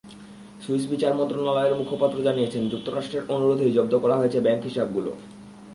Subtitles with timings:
[0.63, 5.11] Swiss বিচার মন্ত্রণালয়ের মুখপাত্র জানিয়েছেন যুক্তরাষ্ট্রের অনুরোধেই জব্দ করা হয়েছে ব্যাংক হিসাবগুলো।